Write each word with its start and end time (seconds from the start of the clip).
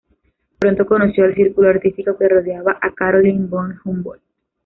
Pronto 0.57 0.87
conoció 0.87 1.25
al 1.25 1.35
círculo 1.35 1.69
artístico 1.69 2.17
que 2.17 2.27
rodeaba 2.27 2.75
a 2.81 2.91
Caroline 2.91 3.45
von 3.47 3.79
Humboldt. 3.85 4.23